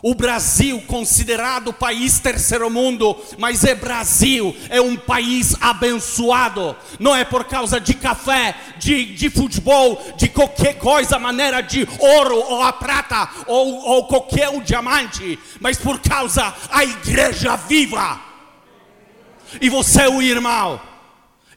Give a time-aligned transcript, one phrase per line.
[0.02, 6.76] o Brasil, considerado país terceiro mundo, mas é Brasil, é um país abençoado.
[7.00, 12.36] Não é por causa de café, de, de futebol, de qualquer coisa, maneira de ouro
[12.36, 18.20] ou a prata ou, ou qualquer um diamante, mas por causa a igreja viva.
[19.60, 20.80] E você é o irmão,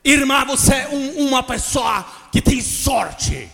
[0.04, 3.50] irmã, você é um, uma pessoa que tem sorte.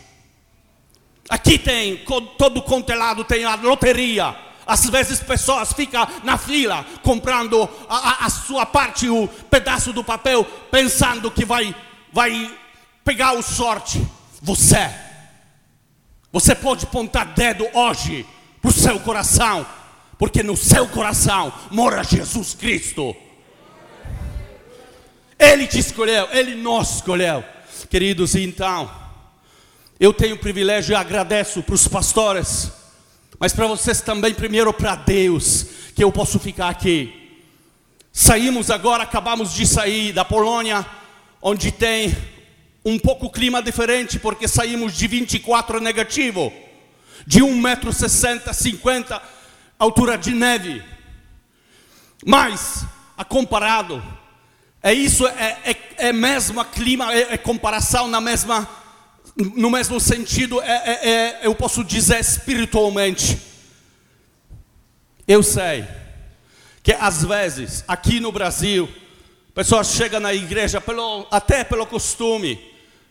[1.27, 2.05] Aqui tem
[2.37, 8.65] todo contelado, tem a loteria às vezes pessoas ficam na fila comprando a, a, sua
[8.65, 11.73] parte, o pedaço do papel, pensando que vai,
[12.11, 12.51] vai
[13.03, 14.05] pegar o sorte.
[14.41, 14.93] Você,
[16.31, 18.25] você pode apontar dedo hoje
[18.61, 19.65] para o seu coração,
[20.17, 23.15] porque no seu coração mora Jesus Cristo.
[25.39, 27.43] Ele te escolheu, Ele nos escolheu.
[27.89, 28.91] Queridos, então,
[29.99, 32.71] eu tenho o privilégio e agradeço para os pastores
[33.39, 35.65] mas para vocês também, primeiro para Deus,
[35.95, 37.41] que eu posso ficar aqui.
[38.11, 40.85] Saímos agora, acabamos de sair da Polônia,
[41.41, 42.15] onde tem
[42.83, 46.51] um pouco clima diferente, porque saímos de 24 negativo,
[47.27, 49.21] de 1,60m, 50
[49.77, 50.83] altura de neve.
[52.25, 54.03] Mas, a comparado,
[54.81, 58.67] é isso, é, é, é mesmo clima, é, é comparação na mesma
[59.37, 63.39] no mesmo sentido, é, é, é, eu posso dizer espiritualmente.
[65.27, 65.87] Eu sei
[66.81, 68.89] que às vezes, aqui no Brasil,
[69.53, 72.59] pessoas chegam na igreja pelo, até pelo costume,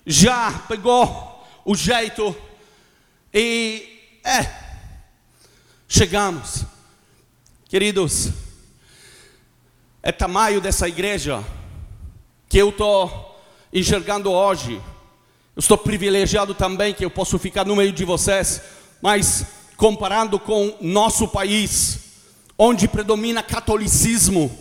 [0.04, 2.34] já pegou o jeito
[3.32, 4.50] e é,
[5.86, 6.65] chegamos.
[7.69, 8.31] Queridos,
[10.03, 11.44] é tamanho dessa igreja
[12.48, 13.41] que eu estou
[13.72, 14.81] enxergando hoje
[15.56, 18.60] eu estou privilegiado também que eu posso ficar no meio de vocês,
[19.00, 21.98] mas comparando com nosso país,
[22.58, 24.54] onde predomina catolicismo,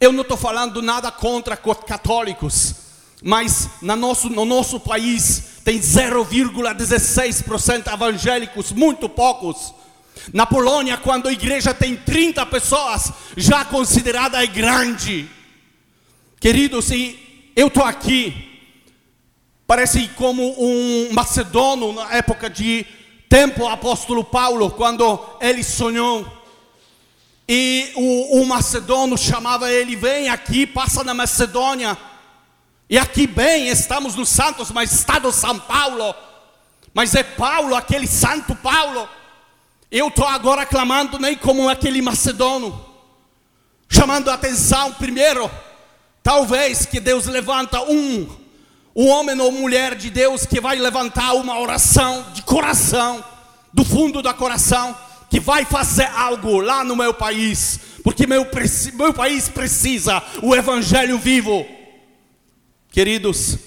[0.00, 2.74] eu não estou falando nada contra católicos,
[3.22, 9.72] mas no nosso, no nosso país tem 0,16% evangélicos, muito poucos.
[10.32, 15.30] Na Polônia, quando a igreja tem 30 pessoas, já considerada é grande.
[16.40, 16.90] Queridos,
[17.54, 18.55] eu estou aqui
[19.66, 22.86] Parece como um macedono na época de
[23.28, 26.24] tempo apóstolo Paulo, quando ele sonhou.
[27.48, 31.98] E o, o macedono chamava ele, vem aqui, passa na Macedônia.
[32.88, 36.14] E aqui bem, estamos nos Santos, mas estado São Paulo.
[36.94, 39.08] Mas é Paulo, aquele santo Paulo.
[39.90, 42.84] Eu estou agora clamando nem como aquele macedono.
[43.88, 45.50] Chamando a atenção primeiro.
[46.22, 48.45] Talvez que Deus levanta um
[48.96, 53.22] um homem ou mulher de Deus que vai levantar uma oração de coração,
[53.70, 54.96] do fundo do coração,
[55.28, 58.46] que vai fazer algo lá no meu país, porque meu,
[58.94, 61.66] meu país precisa o evangelho vivo.
[62.90, 63.58] Queridos,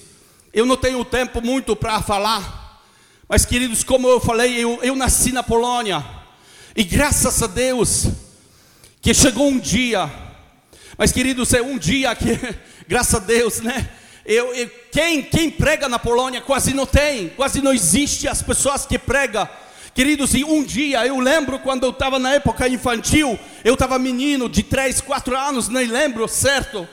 [0.52, 2.82] eu não tenho tempo muito para falar,
[3.28, 6.04] Mas, queridos, como eu falei, eu, eu nasci na Polônia.
[6.74, 8.08] E graças a Deus,
[9.00, 10.10] que chegou um dia.
[10.98, 12.36] Mas, queridos, é um dia que,
[12.88, 13.88] graças a Deus, né?
[14.32, 18.86] Eu, eu, quem, quem prega na Polônia quase não tem, quase não existe as pessoas
[18.86, 19.48] que pregam.
[19.92, 24.48] Queridos, e um dia eu lembro quando eu estava na época infantil, eu estava menino
[24.48, 26.88] de 3, 4 anos, nem lembro certo.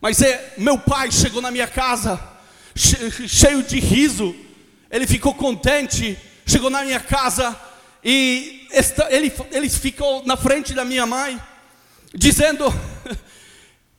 [0.00, 2.20] Mas é, meu pai chegou na minha casa,
[2.74, 4.34] cheio de riso,
[4.90, 7.56] ele ficou contente, chegou na minha casa
[8.04, 8.66] e
[9.10, 11.40] ele, ele ficou na frente da minha mãe,
[12.12, 12.64] dizendo: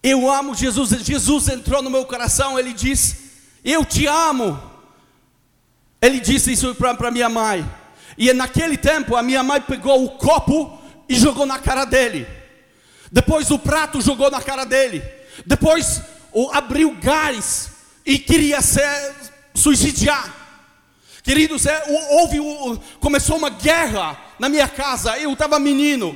[0.07, 0.91] Eu amo Jesus.
[1.03, 3.17] Jesus entrou no meu coração, ele disse:
[3.63, 4.61] Eu te amo.
[5.99, 7.67] Ele disse isso para minha mãe.
[8.15, 10.79] E naquele tempo a minha mãe pegou o copo
[11.09, 12.27] e jogou na cara dele.
[13.11, 15.03] Depois o prato jogou na cara dele.
[15.43, 17.71] Depois o abriu gás
[18.05, 18.81] e queria se
[19.55, 20.31] suicidar.
[21.23, 22.37] Queridos, é, houve,
[22.99, 25.17] começou uma guerra na minha casa.
[25.17, 26.15] Eu estava menino.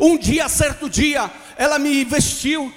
[0.00, 2.72] Um dia, certo dia, ela me vestiu.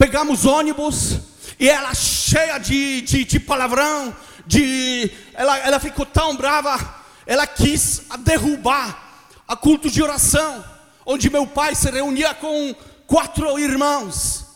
[0.00, 1.18] Pegamos ônibus
[1.58, 4.16] e ela cheia de, de, de palavrão,
[4.46, 6.94] de, ela, ela ficou tão brava.
[7.26, 10.64] Ela quis derrubar a culto de oração,
[11.04, 12.74] onde meu pai se reunia com
[13.06, 14.46] quatro irmãos.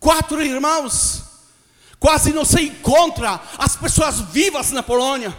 [0.00, 1.22] Quatro irmãos.
[2.00, 5.32] Quase não se encontra as pessoas vivas na Polônia.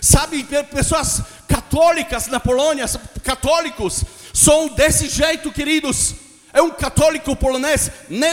[0.00, 2.86] Sabe, pessoas católicas na Polônia,
[3.24, 6.14] católicos, são desse jeito, queridos.
[6.52, 7.90] É um católico polonês,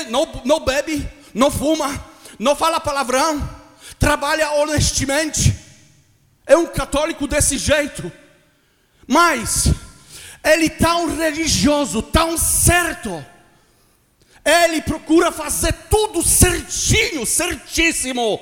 [0.10, 2.04] não, não bebe, não fuma,
[2.40, 3.48] não fala palavrão,
[4.00, 5.56] trabalha honestamente.
[6.46, 8.12] É um católico desse jeito.
[9.06, 9.72] Mas
[10.44, 13.24] ele tão religioso, tão certo.
[14.44, 18.40] Ele procura fazer tudo certinho, certíssimo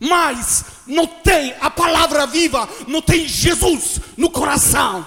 [0.00, 5.06] mas não tem a palavra viva, não tem Jesus no coração.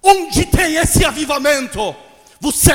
[0.00, 1.94] Onde tem esse avivamento?
[2.40, 2.72] Você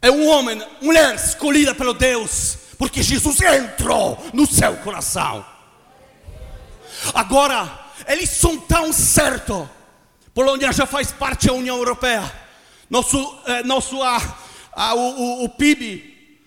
[0.00, 5.44] é um homem, mulher escolhida pelo Deus, porque Jesus entrou no seu coração.
[7.14, 9.66] Agora, eles são tão certos.
[10.34, 12.30] Polônia já faz parte da União Europeia.
[12.88, 14.38] Nosso, eh, nosso ah,
[14.72, 16.38] ah, o, o, o PIB,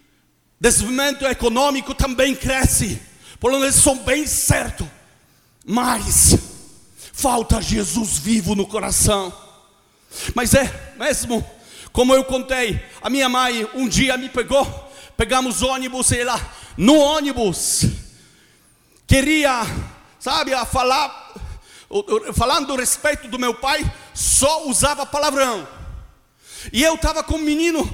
[0.59, 3.01] desenvolvimento econômico também cresce
[3.45, 4.89] poloneses são bem certo,
[5.63, 6.35] mas
[7.13, 9.31] falta Jesus vivo no coração.
[10.33, 11.45] Mas é mesmo,
[11.95, 14.65] como eu contei, a minha mãe um dia me pegou,
[15.15, 16.37] pegamos ônibus e ela
[16.77, 17.85] no ônibus
[19.07, 19.61] queria,
[20.19, 21.33] sabe, a falar,
[22.33, 25.65] falando a respeito do meu pai, só usava palavrão.
[26.73, 27.89] E eu estava com o menino,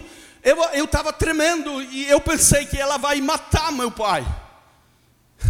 [0.74, 4.25] eu estava tremendo e eu pensei que ela vai matar meu pai.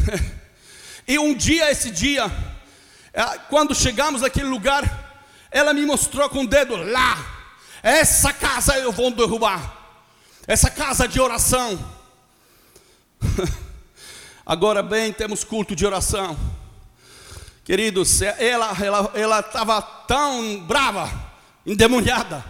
[1.07, 2.29] e um dia, esse dia,
[3.13, 7.40] é, quando chegamos naquele lugar, ela me mostrou com o dedo lá.
[7.83, 9.77] Essa casa eu vou derrubar.
[10.47, 11.79] Essa casa de oração.
[14.45, 16.37] Agora bem, temos culto de oração.
[17.63, 21.11] Queridos, ela ela ela estava tão brava,
[21.65, 22.43] endemoniada,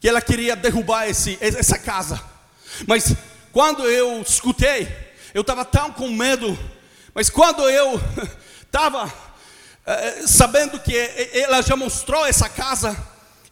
[0.00, 2.22] que ela queria derrubar esse, essa casa.
[2.86, 3.14] Mas
[3.52, 4.88] quando eu escutei
[5.34, 6.56] eu estava tão com medo,
[7.12, 8.00] mas quando eu
[8.62, 9.12] estava
[9.84, 10.96] é, sabendo que
[11.32, 12.96] ela já mostrou essa casa,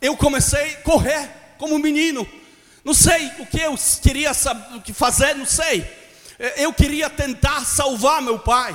[0.03, 2.29] eu comecei a correr como um menino.
[2.85, 5.81] Não sei o que eu queria saber, o que fazer, não sei.
[6.39, 8.75] Eh, eu queria tentar salvar meu pai,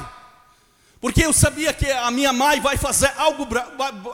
[1.02, 3.46] porque eu sabia que a minha mãe vai fazer algo,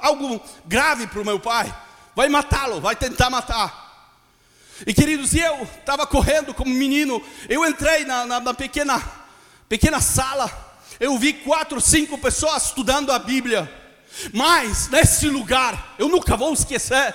[0.01, 1.73] algo grave para o meu pai,
[2.15, 3.83] vai matá-lo, vai tentar matar.
[4.87, 9.01] E queridos, eu estava correndo como menino, eu entrei na, na, na, pequena,
[9.69, 10.51] pequena sala,
[10.99, 13.71] eu vi quatro, cinco pessoas estudando a Bíblia,
[14.33, 17.13] mas nesse lugar, eu nunca vou esquecer,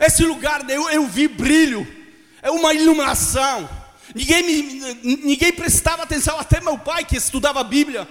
[0.00, 1.86] esse lugar eu, eu vi brilho,
[2.42, 3.68] é uma iluminação,
[4.14, 8.08] ninguém, me, ninguém prestava atenção, até meu pai que estudava a Bíblia,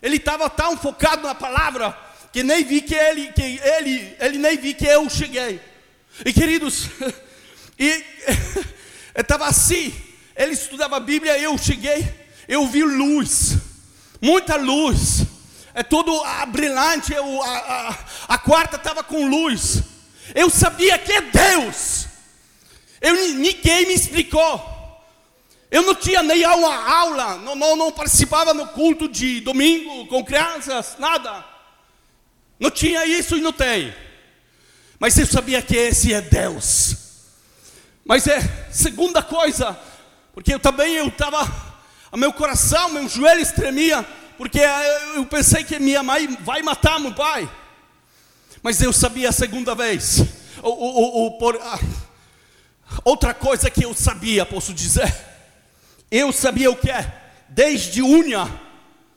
[0.00, 1.96] ele estava tão focado na palavra,
[2.32, 5.60] que nem vi que ele, que ele, ele nem vi que eu cheguei,
[6.24, 6.88] e queridos,
[7.82, 8.04] E
[9.20, 9.92] estava assim.
[10.36, 12.08] Ele estudava a Bíblia, eu cheguei,
[12.48, 13.58] eu vi luz,
[14.20, 15.24] muita luz.
[15.74, 19.82] É tudo brilhante, eu, a, a, a quarta estava com luz.
[20.34, 22.06] Eu sabia que é Deus.
[23.00, 24.70] Eu, ninguém me explicou.
[25.70, 30.22] Eu não tinha nem uma aula, não, não, não participava no culto de domingo com
[30.22, 31.42] crianças, nada.
[32.60, 33.94] Não tinha isso e não tem.
[34.98, 36.96] Mas eu sabia que esse é Deus.
[38.04, 39.78] Mas é segunda coisa,
[40.34, 41.50] porque eu também eu estava,
[42.14, 44.06] meu coração, meu joelho tremia,
[44.42, 44.58] porque
[45.14, 47.48] eu pensei que minha mãe vai matar meu pai.
[48.60, 50.20] Mas eu sabia a segunda vez.
[51.38, 51.78] Por, ah,
[53.04, 55.14] outra coisa que eu sabia, posso dizer.
[56.10, 57.06] Eu sabia o que é,
[57.50, 58.50] desde unha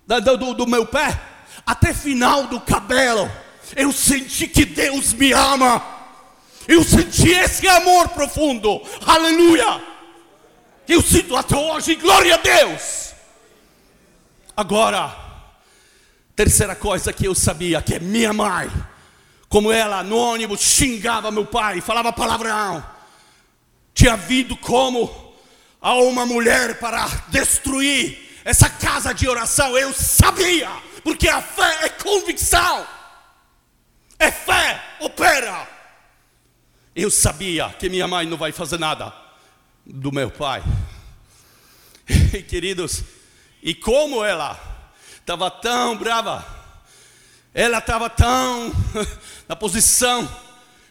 [0.05, 1.20] do, do meu pé
[1.65, 3.27] até final do cabelo.
[3.75, 5.84] Eu senti que Deus me ama.
[6.67, 8.79] Eu senti esse amor profundo.
[9.03, 9.82] Aleluia.
[10.88, 11.96] Eu sinto até hoje.
[11.96, 13.04] Glória a Deus.
[14.57, 15.13] Agora,
[16.35, 18.71] terceira coisa que eu sabia que é minha mãe,
[19.50, 22.85] como ela no ônibus xingava meu pai, falava palavrão,
[23.93, 25.33] tinha vindo como
[25.81, 29.77] a uma mulher para destruir essa casa de oração.
[29.77, 30.69] Eu sabia,
[31.03, 32.88] porque a fé é convicção,
[34.17, 35.67] é fé, opera.
[36.95, 39.13] Eu sabia que minha mãe não vai fazer nada
[39.85, 40.63] do meu pai.
[42.33, 43.03] E, queridos,
[43.65, 44.60] e como ela
[45.19, 46.45] estava tão brava,
[47.51, 48.72] ela estava tão
[49.50, 50.29] na posição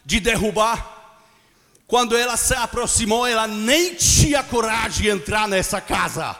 [0.03, 0.85] de derrubar.
[1.87, 6.35] Quando ela se aproximou, ela nem tinha coragem de entrar nessa casa.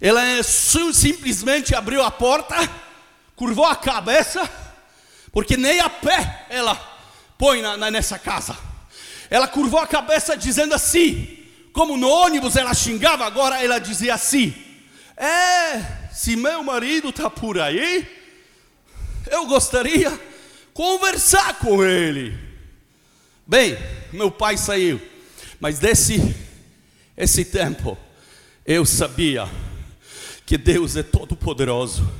[0.00, 2.56] Ela simplesmente abriu a porta,
[3.36, 4.50] curvou a cabeça,
[5.30, 6.74] porque nem a pé ela
[7.36, 8.56] põe na, na, nessa casa.
[9.28, 14.63] Ela curvou a cabeça dizendo assim, como no ônibus ela xingava, agora ela dizia assim:
[15.16, 18.06] É, se meu marido está por aí,
[19.30, 20.18] eu gostaria
[20.72, 22.36] conversar com ele.
[23.46, 23.78] Bem,
[24.12, 25.00] meu pai saiu,
[25.60, 26.34] mas desse
[27.16, 27.96] esse tempo
[28.66, 29.48] eu sabia
[30.44, 32.10] que Deus é todo poderoso.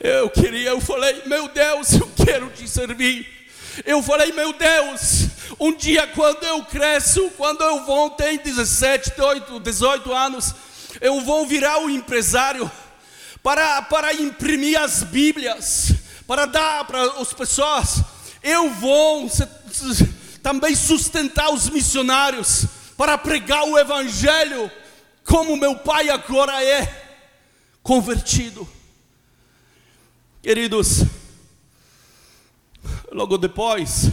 [0.00, 3.26] Eu queria, eu falei, meu Deus, eu quero te servir.
[3.84, 5.28] Eu falei, meu Deus,
[5.60, 10.54] um dia quando eu cresço, quando eu vou ter 17, 18, 18 anos,
[11.00, 12.70] eu vou virar o empresário
[13.42, 15.92] para, para imprimir as Bíblias,
[16.26, 18.02] para dar para as pessoas.
[18.42, 19.28] Eu vou
[20.42, 24.70] também sustentar os missionários, para pregar o Evangelho,
[25.24, 27.02] como meu pai agora é
[27.82, 28.68] convertido.
[30.42, 31.04] Queridos,
[33.10, 34.10] logo depois,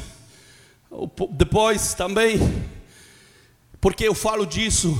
[1.31, 2.39] depois também,
[3.81, 4.97] porque eu falo disso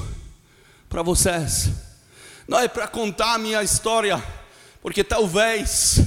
[0.90, 1.70] para vocês,
[2.48, 4.22] não é para contar a minha história,
[4.82, 6.02] porque talvez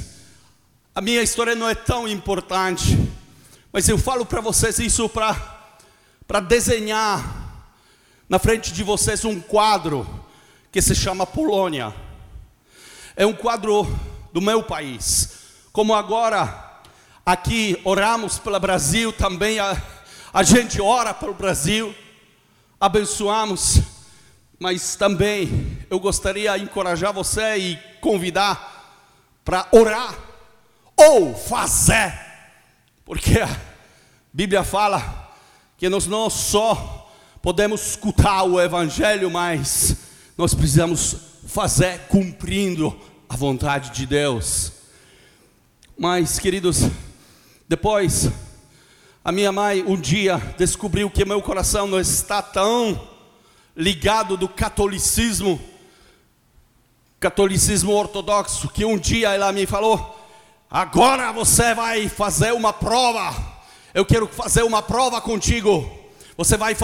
[0.95, 2.99] a minha história não é tão importante,
[3.73, 7.71] mas eu falo para vocês isso para desenhar
[8.29, 10.07] na frente de vocês um quadro
[10.71, 11.95] que se chama Polônia.
[13.17, 13.87] É um quadro
[14.33, 15.31] do meu país.
[15.73, 16.73] Como agora
[17.25, 19.81] Aqui oramos pelo Brasil, também a,
[20.35, 21.95] a gente ora pelo Brasil,
[22.81, 23.81] abençoamos,
[24.63, 28.95] mas também eu gostaria de encorajar você e convidar
[29.45, 30.17] para orar
[30.97, 32.17] ou fazer,
[33.05, 33.49] porque a
[34.33, 35.35] Bíblia fala
[35.77, 39.97] que nós não só podemos escutar o Evangelho, mas
[40.39, 41.17] nós precisamos
[41.49, 42.97] fazer cumprindo
[43.29, 44.71] a vontade de Deus.
[45.99, 46.83] Mas, queridos,
[47.69, 48.31] depois,
[49.25, 53.11] a minha mãe um dia descobriu que meu coração não está tão
[53.77, 55.61] ligado do catolicismo,
[57.19, 60.19] catolicismo ortodoxo, que um dia ela me falou:
[60.71, 63.53] agora você vai fazer uma prova.
[63.95, 65.91] Eu quero fazer uma prova contigo.
[66.37, 66.75] Você vai,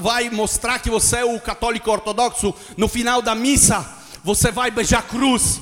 [0.00, 2.54] vai mostrar que você é o católico ortodoxo.
[2.76, 3.84] No final da missa,
[4.22, 5.60] você vai beijar cruz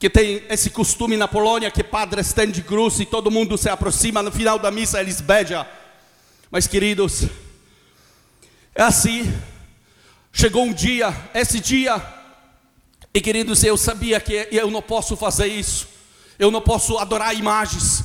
[0.00, 4.22] que tem esse costume na Polônia que padre estende cruz e todo mundo se aproxima
[4.22, 5.64] no final da missa eles beijam.
[6.50, 7.26] Mas queridos,
[8.74, 9.32] é assim.
[10.32, 12.00] Chegou um dia, esse dia,
[13.12, 15.88] e queridos, eu sabia que eu não posso fazer isso.
[16.38, 18.04] Eu não posso adorar imagens.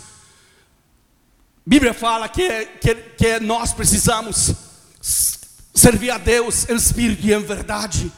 [1.66, 4.54] Bíblia fala que, que, que nós precisamos
[5.74, 8.12] servir a Deus em espírito e em verdade.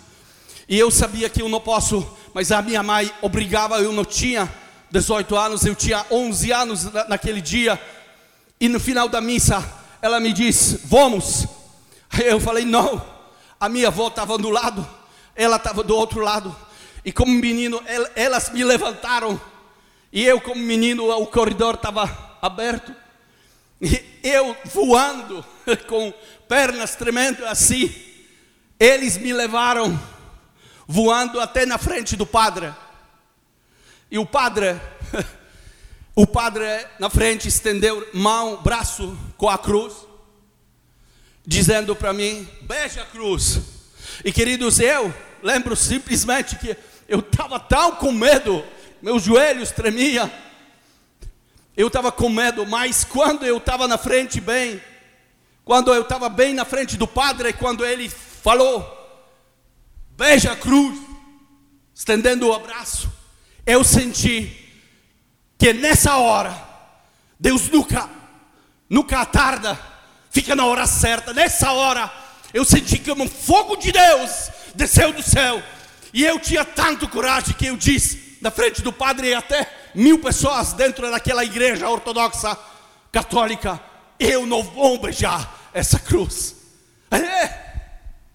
[0.70, 4.48] E eu sabia que eu não posso mas a minha mãe obrigava, eu não tinha
[4.92, 7.82] 18 anos, eu tinha 11 anos naquele dia,
[8.60, 9.68] e no final da missa,
[10.04, 11.48] ela me disse: Vamos.
[12.12, 13.04] Aí eu falei: Não,
[13.60, 14.88] a minha avó estava do lado,
[15.36, 16.56] ela estava do outro lado,
[17.04, 17.82] e como menino,
[18.16, 19.40] elas me levantaram,
[20.12, 22.94] e eu, como menino, o corredor estava aberto,
[23.82, 25.46] e eu voando,
[25.88, 26.14] com
[26.48, 27.94] pernas tremendo assim,
[28.80, 30.00] eles me levaram
[30.88, 32.74] voando até na frente do padre.
[34.10, 34.80] E o padre,
[36.16, 36.66] o padre
[36.98, 40.07] na frente estendeu mão, braço com a cruz,
[41.48, 43.62] dizendo para mim: beija a cruz.
[44.26, 46.76] E queridos, eu lembro simplesmente que
[47.08, 48.64] eu estava tão com medo,
[49.02, 50.30] meus joelhos tremiam.
[51.76, 54.82] Eu estava com medo, mas quando eu estava na frente bem,
[55.64, 58.84] quando eu estava bem na frente do padre, quando ele falou,
[60.18, 61.00] beija a cruz,
[61.94, 63.12] estendendo o abraço,
[63.66, 64.52] eu senti
[65.58, 66.56] que nessa hora,
[67.40, 68.10] Deus nunca,
[68.90, 69.80] nunca tarda,
[70.38, 72.14] fica na hora certa, nessa hora,
[72.54, 75.64] eu senti que um fogo de Deus desceu do céu,
[76.14, 80.20] e eu tinha tanto coragem que eu disse, na frente do padre e até mil
[80.20, 82.56] pessoas dentro daquela igreja ortodoxa
[83.12, 83.82] católica,
[84.20, 86.56] eu não vou beijar essa cruz.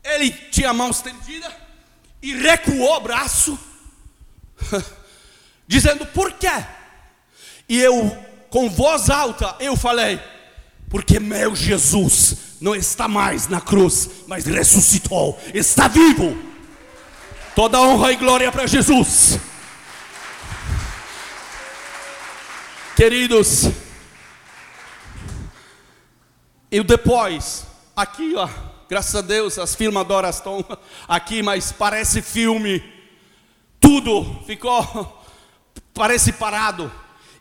[0.02, 1.56] Ele tinha a mão estendida
[2.20, 3.56] e recuou o braço,
[5.68, 6.50] dizendo: Por quê?
[7.68, 8.10] E eu,
[8.50, 10.20] com voz alta, eu falei:
[10.92, 16.36] Porque meu Jesus não está mais na cruz, mas ressuscitou, está vivo.
[17.56, 19.38] Toda honra e glória para Jesus.
[22.94, 23.70] Queridos,
[26.70, 28.46] e depois, aqui ó,
[28.86, 30.62] graças a Deus as filmadoras estão
[31.08, 32.84] aqui, mas parece filme,
[33.80, 35.24] tudo ficou,
[35.94, 36.92] parece parado.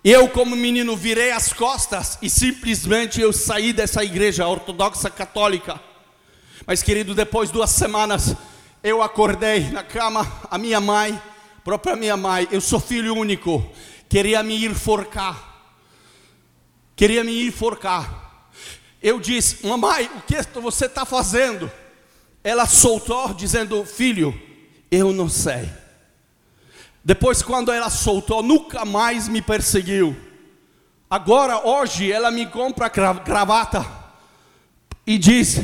[0.04, 5.80] Eu, como menino, virei as costas e simplesmente eu saí dessa igreja ortodoxa católica.
[6.66, 8.36] Mas, querido, depois de duas semanas,
[8.84, 11.22] eu acordei na cama, a minha mãe,
[11.64, 13.64] própria minha mãe, eu sou filho único,
[14.10, 15.52] queria me ir forcar
[17.02, 18.52] queria me enforcar.
[19.02, 21.72] Eu disse, mamãe, o que você está fazendo?
[22.44, 24.40] Ela soltou, dizendo, filho,
[24.92, 25.68] eu não sei.
[27.04, 30.16] Depois, quando ela soltou, nunca mais me perseguiu.
[31.10, 33.86] Agora, hoje, ela me compra gravata
[35.06, 35.62] e diz: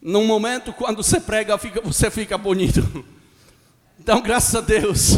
[0.00, 2.82] no momento quando você prega, você fica bonito.
[4.00, 5.16] Então, graças a Deus.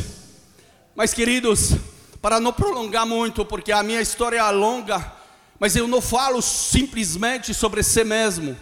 [0.95, 1.75] Mas, queridos,
[2.21, 5.11] para não prolongar muito, porque a minha história é longa,
[5.59, 8.55] mas eu não falo simplesmente sobre si mesmo.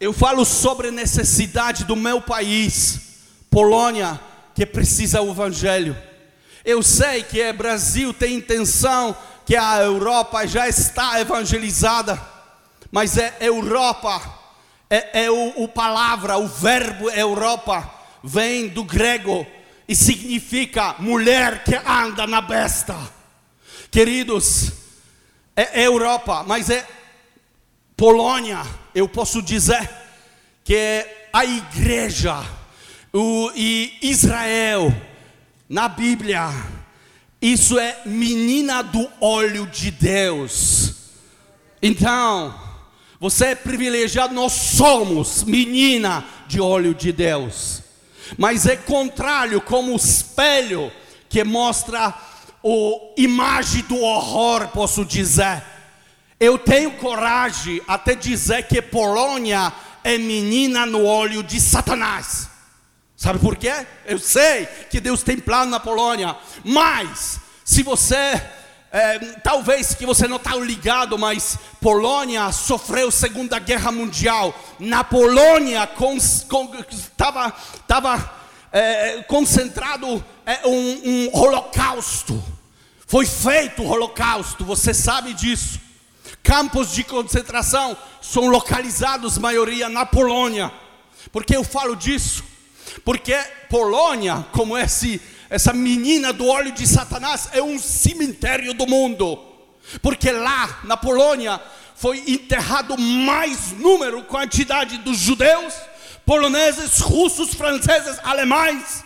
[0.00, 4.20] Eu falo sobre a necessidade do meu país, Polônia,
[4.54, 5.96] que precisa do evangelho.
[6.64, 12.20] Eu sei que o Brasil tem intenção que a Europa já está evangelizada,
[12.90, 14.22] mas é Europa,
[14.88, 17.90] é, é o, o palavra, o verbo Europa
[18.22, 19.46] vem do grego
[19.88, 22.96] e significa mulher que anda na besta.
[23.90, 24.72] Queridos,
[25.56, 26.86] é, é Europa, mas é
[27.96, 28.62] Polônia,
[28.94, 29.88] eu posso dizer
[30.64, 32.42] que é a igreja
[33.12, 34.94] o, e Israel
[35.68, 36.48] na Bíblia,
[37.40, 40.94] isso é menina do olho de Deus.
[41.82, 42.54] Então,
[43.18, 47.82] você é privilegiado, nós somos menina de olho de Deus.
[48.38, 50.92] Mas é contrário, como o espelho
[51.28, 52.14] que mostra
[52.62, 55.62] o imagem do horror, posso dizer.
[56.38, 59.72] Eu tenho coragem até dizer que Polônia
[60.04, 62.51] é menina no olho de Satanás.
[63.22, 63.86] Sabe por quê?
[64.04, 68.42] Eu sei que Deus tem plano na Polônia, mas se você
[68.90, 74.52] é, talvez que você não está ligado, mas Polônia sofreu Segunda Guerra Mundial.
[74.80, 75.88] Na Polônia
[76.90, 77.52] estava
[77.86, 78.32] tava,
[78.72, 82.42] é, concentrado é, um, um holocausto.
[83.06, 85.80] Foi feito o holocausto, você sabe disso.
[86.42, 90.72] Campos de concentração são localizados, maioria, na Polônia.
[91.30, 92.50] Por que eu falo disso?
[93.04, 93.34] Porque
[93.68, 99.38] Polônia, como esse, essa menina do olho de Satanás, é um cemitério do mundo.
[100.00, 101.60] Porque lá, na Polônia,
[101.96, 105.74] foi enterrado mais número, quantidade dos judeus,
[106.24, 109.04] poloneses, russos, franceses, alemães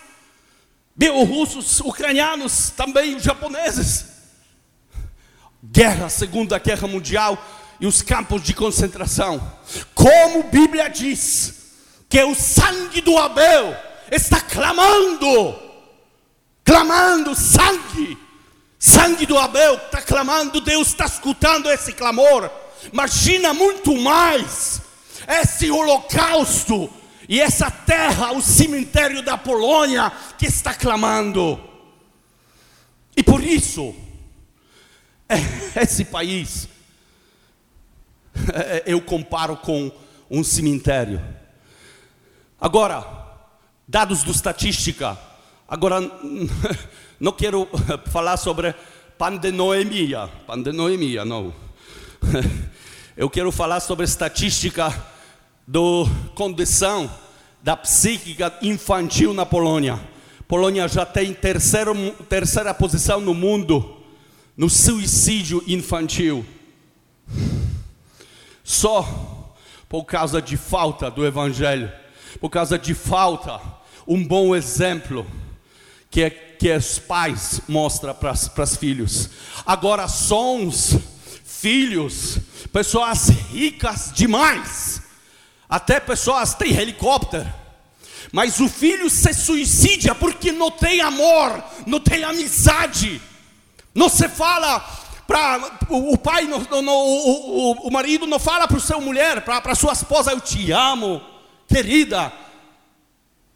[0.96, 4.06] bielorrussos, ucranianos, também japoneses.
[5.62, 7.36] Guerra, Segunda Guerra Mundial
[7.78, 9.52] e os campos de concentração.
[9.94, 11.55] Como a Bíblia diz
[12.08, 13.76] que o sangue do Abel
[14.10, 15.58] está clamando,
[16.64, 18.18] clamando sangue.
[18.78, 22.50] Sangue do Abel está clamando, Deus está escutando esse clamor.
[22.92, 24.80] Imagina muito mais
[25.26, 26.88] esse holocausto
[27.28, 31.60] e essa terra, o cemitério da Polônia, que está clamando.
[33.16, 33.94] E por isso,
[35.74, 36.68] esse país,
[38.84, 39.90] eu comparo com
[40.30, 41.20] um cemitério.
[42.58, 43.04] Agora,
[43.86, 45.18] dados do estatística,
[45.68, 46.00] agora
[47.20, 47.68] não quero
[48.10, 48.74] falar sobre
[49.18, 51.52] pandemia, pandemia não.
[53.14, 54.94] Eu quero falar sobre estatística
[55.66, 57.10] do condição
[57.62, 60.00] da psíquica infantil na Polônia.
[60.48, 61.94] Polônia já tem terceiro,
[62.28, 63.96] terceira posição no mundo
[64.56, 66.44] no suicídio infantil.
[68.64, 69.54] Só
[69.88, 71.92] por causa de falta do Evangelho,
[72.40, 73.60] por causa de falta
[74.06, 75.26] um bom exemplo
[76.10, 79.30] que, é, que os pais mostram para os filhos.
[79.66, 80.96] Agora sons
[81.44, 82.38] filhos,
[82.72, 85.02] pessoas ricas demais,
[85.68, 87.52] até pessoas têm helicóptero.
[88.32, 93.20] Mas o filho se suicida porque não tem amor, não tem amizade.
[93.94, 94.80] Não se fala
[95.26, 99.74] para o pai, no, no, o, o, o, marido não fala para sua mulher, para
[99.74, 101.20] sua esposa, eu te amo,
[101.68, 102.32] querida.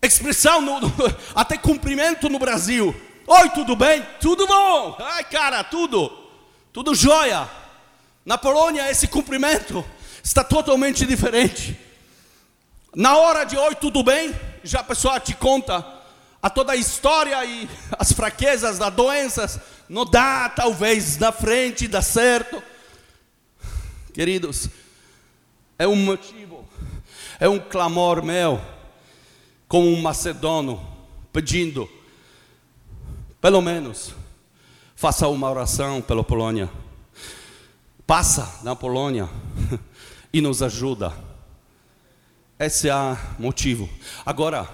[0.03, 0.81] Expressão, no,
[1.35, 2.95] até cumprimento no Brasil.
[3.27, 4.05] Oi, tudo bem?
[4.21, 4.97] Tudo bom?
[4.99, 6.11] Ai, cara, tudo,
[6.73, 7.49] tudo jóia.
[8.25, 9.85] Na Polônia, esse cumprimento
[10.23, 11.79] está totalmente diferente.
[12.95, 14.35] Na hora de oi, tudo bem?
[14.65, 15.87] Já a pessoa te conta
[16.43, 17.69] a toda a história e
[17.99, 19.61] as fraquezas das doenças.
[19.89, 22.63] Não dá, talvez, na frente, dá certo.
[24.13, 24.69] Queridos,
[25.79, 26.40] é um motivo,
[27.41, 28.61] é um clamor meu,
[29.67, 30.81] como um macedono,
[31.33, 31.89] pedindo,
[33.41, 34.15] pelo menos,
[34.95, 36.71] faça uma oração pela Polônia
[38.11, 39.29] passa na Polônia
[40.35, 41.13] e nos ajuda.
[42.59, 43.89] Esse é o motivo.
[44.27, 44.69] Agora,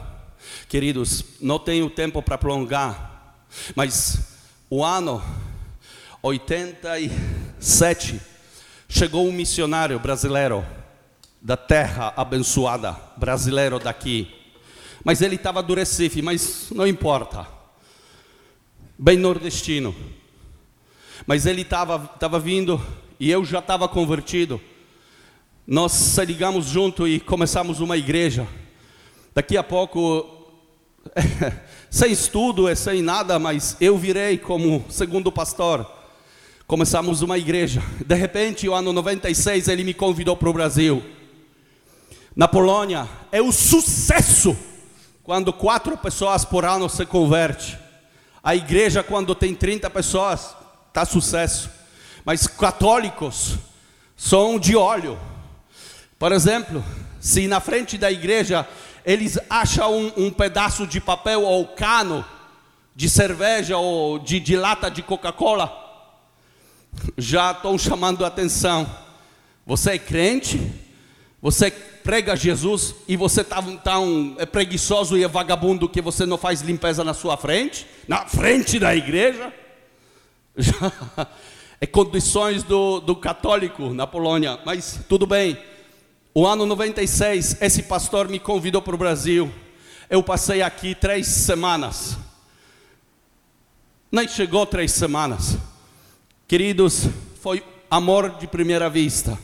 [0.71, 3.37] queridos, não tenho tempo para prolongar,
[3.75, 4.39] mas
[4.71, 5.23] o ano
[6.23, 8.19] 87
[8.89, 10.65] chegou um missionário brasileiro
[11.47, 14.27] da terra abençoada, brasileiro daqui.
[15.05, 17.47] Mas ele estava do Recife, mas não importa.
[18.99, 19.95] Bem nordestino.
[21.25, 22.85] Mas ele estava vindo
[23.21, 24.61] e eu já estava convertido.
[25.65, 28.45] Nós se ligamos junto e começamos uma igreja.
[29.33, 30.51] Daqui a pouco,
[31.89, 35.89] sem estudo, sem nada, mas eu virei como segundo pastor.
[36.67, 37.81] Começamos uma igreja.
[38.05, 41.15] De repente, o ano 96, ele me convidou para o Brasil.
[42.37, 44.57] Na Polônia, é o sucesso
[45.25, 47.77] quando quatro pessoas por ano se converte.
[48.45, 50.55] A igreja, quando tem 30 pessoas,
[50.89, 51.77] está sucesso
[52.27, 53.55] mas católicos
[54.17, 55.17] são de óleo.
[56.19, 56.85] Por exemplo,
[57.21, 58.69] se na frente da igreja
[59.05, 62.25] eles acham um, um pedaço de papel ou cano
[62.97, 65.73] de cerveja ou de, de lata de Coca-Cola,
[67.17, 68.91] já estão chamando a atenção.
[69.65, 70.61] Você é crente,
[71.47, 76.37] você prega Jesus e você está tão é preguiçoso e é vagabundo que você não
[76.37, 79.55] faz limpeza na sua frente, na frente da igreja.
[81.79, 85.59] É condições do, do católico na Polônia, mas tudo bem.
[86.35, 89.53] O ano 96, esse pastor me convidou para o Brasil.
[90.09, 92.17] Eu passei aqui três semanas.
[94.11, 95.59] Nem chegou três semanas.
[96.49, 97.09] Queridos,
[97.43, 99.39] foi amor de primeira vista.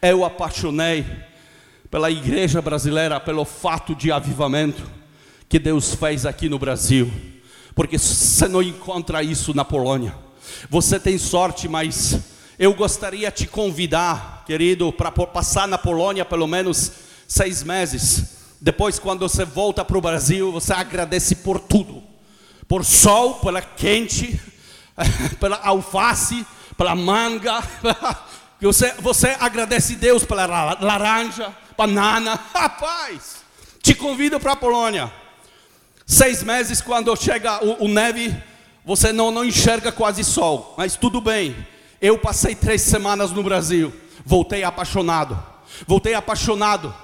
[0.00, 1.04] Eu apaixonei
[1.90, 4.82] pela igreja brasileira, pelo fato de avivamento
[5.48, 7.10] que Deus fez aqui no Brasil.
[7.74, 10.14] Porque você não encontra isso na Polônia.
[10.70, 12.18] Você tem sorte, mas
[12.58, 16.92] eu gostaria de te convidar, querido, para passar na Polônia pelo menos
[17.26, 18.34] seis meses.
[18.60, 22.02] Depois, quando você volta para o Brasil, você agradece por tudo:
[22.68, 24.40] por sol, pela quente,
[25.40, 27.62] pela alface, pela manga.
[28.64, 30.46] Você, você agradece Deus pela
[30.80, 32.40] laranja, banana.
[32.54, 33.36] Rapaz,
[33.82, 35.12] te convido para a Polônia.
[36.06, 38.34] Seis meses, quando chega o, o neve
[38.84, 41.56] você não, não enxerga quase sol, mas tudo bem.
[42.00, 43.92] Eu passei três semanas no Brasil,
[44.26, 45.42] voltei apaixonado.
[45.86, 46.94] Voltei apaixonado,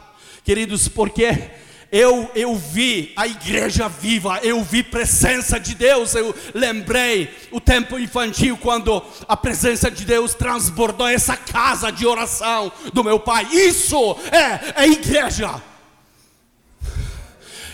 [0.44, 1.50] queridos, porque
[1.92, 7.98] eu, eu vi a igreja viva, eu vi presença de Deus, eu lembrei o tempo
[7.98, 13.44] infantil quando a presença de Deus transbordou essa casa de oração do meu pai.
[13.50, 15.60] Isso é, é igreja.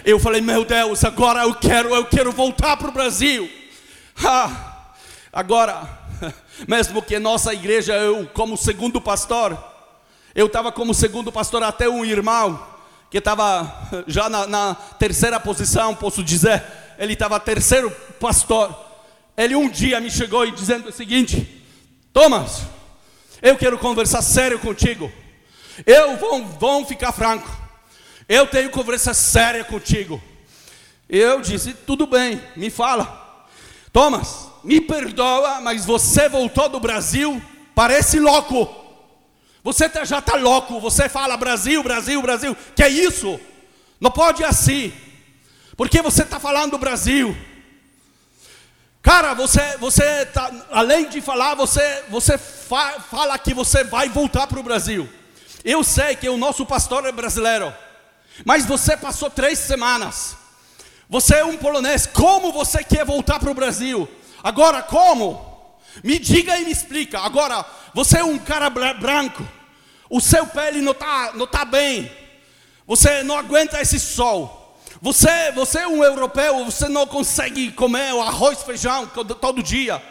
[0.03, 3.51] Eu falei, meu Deus, agora eu quero, eu quero voltar para o Brasil.
[4.25, 4.95] Ah,
[5.31, 5.87] agora,
[6.67, 9.59] mesmo que nossa igreja, eu como segundo pastor,
[10.35, 12.76] eu estava como segundo pastor até um irmão
[13.11, 16.63] que estava já na, na, terceira posição, posso dizer,
[16.99, 17.91] ele estava terceiro
[18.21, 18.75] pastor.
[19.37, 21.63] Ele um dia me chegou e dizendo o seguinte:
[22.13, 22.63] Thomas,
[23.43, 25.13] eu quero conversar sério contigo.
[25.85, 27.49] Eu vou, vou ficar franco.
[28.29, 30.21] Eu tenho conversa séria contigo.
[31.09, 33.25] Eu disse: tudo bem, me fala.
[33.93, 37.41] Thomas, me perdoa, mas você voltou do Brasil,
[37.75, 38.86] parece louco.
[39.67, 42.57] Você tá, já está louco, você fala Brasil, Brasil, Brasil.
[42.77, 43.41] Que é isso?
[44.01, 44.93] Não pode assim.
[45.77, 47.37] Por que você está falando do Brasil?
[49.03, 54.47] Cara, você, você tá, além de falar, você, você fa, fala que você vai voltar
[54.47, 55.09] para o Brasil.
[55.65, 57.75] Eu sei que o nosso pastor é brasileiro,
[58.45, 60.37] mas você passou três semanas.
[61.11, 64.09] Você é um polonês, como você quer voltar para o Brasil?
[64.45, 65.57] Agora, como?
[66.05, 67.19] Me diga e me explica.
[67.19, 69.56] Agora, você é um cara branco,
[70.09, 72.11] o seu pele não está não tá bem,
[72.87, 74.63] você não aguenta esse sol.
[75.03, 80.03] Você, você é um europeu, você não consegue comer arroz feijão todo dia.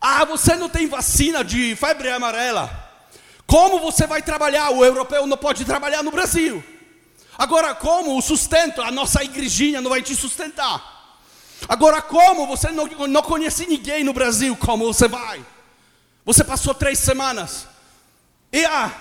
[0.00, 2.70] Ah, você não tem vacina de febre amarela.
[3.46, 4.70] Como você vai trabalhar?
[4.70, 6.62] O europeu não pode trabalhar no Brasil.
[7.36, 10.98] Agora, como o sustento, a nossa igrejinha não vai te sustentar?
[11.68, 15.44] Agora, como você não, não conhece ninguém no Brasil, como você vai?
[16.24, 17.66] Você passou três semanas.
[18.52, 18.92] E ah,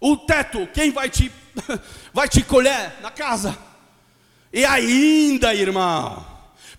[0.00, 1.30] o teto, quem vai te,
[2.12, 3.56] vai te colher na casa?
[4.52, 6.26] E ainda, irmão,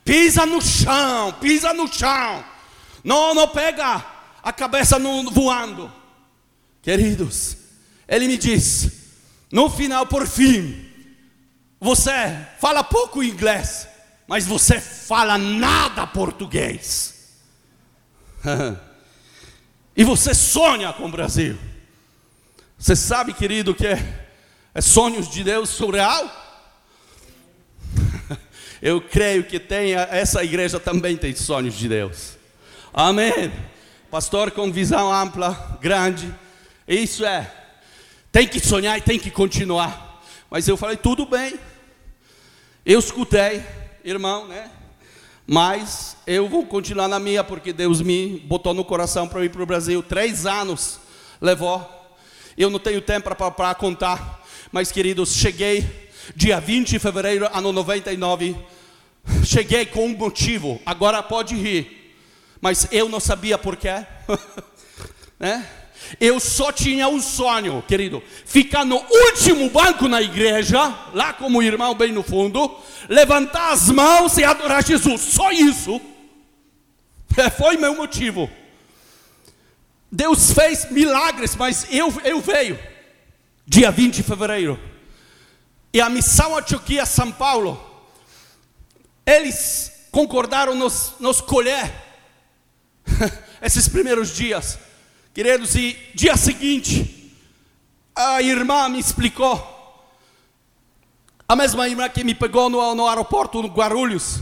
[0.03, 2.43] pisa no chão, pisa no chão.
[3.03, 4.05] Não, não pega
[4.41, 5.91] a cabeça no, voando.
[6.81, 7.57] Queridos,
[8.07, 8.91] ele me diz,
[9.51, 10.89] no final, por fim,
[11.79, 12.11] você
[12.59, 13.87] fala pouco inglês,
[14.27, 17.39] mas você fala nada português.
[19.95, 21.57] e você sonha com o Brasil.
[22.83, 24.27] Você sabe, querido, que é,
[24.75, 26.29] é sonhos de Deus surreal?
[28.81, 32.33] Eu creio que tem, essa igreja também tem sonhos de Deus.
[32.93, 33.53] Amém.
[34.11, 36.35] Pastor com visão ampla, grande.
[36.85, 37.49] Isso é.
[38.33, 40.21] Tem que sonhar e tem que continuar.
[40.51, 41.57] Mas eu falei, tudo bem.
[42.85, 43.63] Eu escutei,
[44.03, 44.69] irmão, né?
[45.47, 49.63] Mas eu vou continuar na minha, porque Deus me botou no coração para ir para
[49.63, 50.03] o Brasil.
[50.03, 50.99] Três anos
[51.39, 52.02] levou.
[52.57, 54.45] Eu não tenho tempo para contar.
[54.71, 58.55] Mas, queridos, cheguei dia 20 de fevereiro, ano 99
[59.45, 62.13] Cheguei com um motivo, agora pode rir,
[62.59, 64.05] mas eu não sabia porquê.
[65.39, 65.65] né?
[66.19, 71.95] Eu só tinha um sonho, querido, ficar no último banco na igreja, lá como irmão
[71.95, 76.01] bem no fundo, levantar as mãos e adorar Jesus, só isso.
[77.57, 78.49] Foi meu motivo.
[80.15, 82.77] Deus fez milagres, mas eu, eu veio,
[83.65, 84.79] dia 20 de fevereiro,
[85.91, 87.83] e a missão Antioquia São Paulo,
[89.25, 91.91] eles concordaram nos, nos colher
[93.59, 94.77] esses primeiros dias,
[95.33, 97.35] queridos, e dia seguinte,
[98.15, 99.57] a irmã me explicou,
[101.47, 104.41] a mesma irmã que me pegou no, no aeroporto no Guarulhos,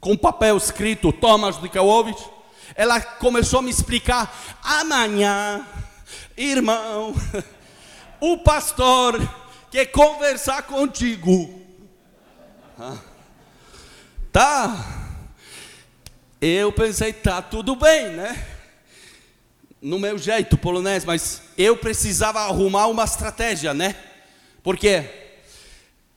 [0.00, 2.33] com papel escrito Thomas Nikawowicz,
[2.74, 5.66] ela começou a me explicar, amanhã,
[6.36, 7.14] irmão,
[8.20, 9.20] o pastor
[9.70, 11.62] quer conversar contigo.
[12.78, 12.96] Ah.
[14.32, 14.76] Tá.
[16.40, 18.46] Eu pensei, tá tudo bem, né?
[19.80, 23.94] No meu jeito polonês, mas eu precisava arrumar uma estratégia, né?
[24.62, 25.04] Porque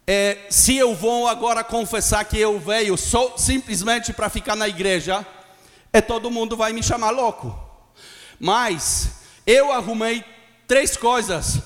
[0.06, 5.26] é, se eu vou agora confessar que eu veio só simplesmente para ficar na igreja,
[5.98, 7.58] é todo mundo vai me chamar louco.
[8.40, 10.24] Mas eu arrumei
[10.68, 11.60] três coisas.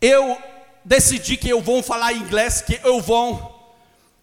[0.00, 0.38] Eu
[0.84, 3.76] decidi que eu vou falar inglês, que eu vou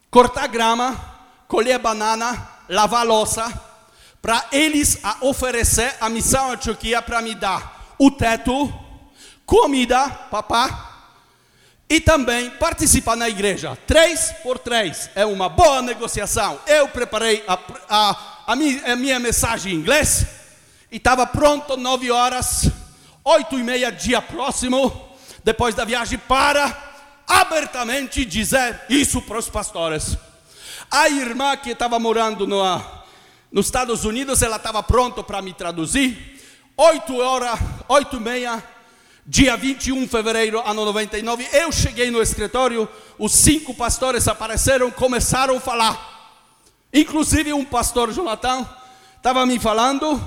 [0.09, 0.99] cortar grama,
[1.47, 3.51] colher banana, lavar louça,
[4.21, 8.73] para eles a oferecer a missão Antioquia para me dar o teto,
[9.45, 10.89] comida, papá,
[11.89, 13.77] e também participar na igreja.
[13.87, 16.59] Três por três é uma boa negociação.
[16.67, 17.57] Eu preparei a,
[17.89, 20.25] a, a, minha, a minha mensagem em inglês
[20.91, 22.67] e estava pronto nove horas,
[23.23, 25.07] oito e meia dia próximo,
[25.43, 26.75] depois da viagem para
[27.27, 30.17] abertamente dizer isso para os pastores.
[30.89, 32.63] A irmã que estava morando no,
[33.51, 36.41] nos Estados Unidos, ela estava pronta para me traduzir.
[36.75, 38.63] Oito horas, oito e meia,
[39.27, 45.57] dia 21 de fevereiro, ano 99, eu cheguei no escritório, os cinco pastores apareceram, começaram
[45.57, 46.08] a falar.
[46.93, 48.67] Inclusive um pastor, Jonathan,
[49.17, 50.19] estava me falando,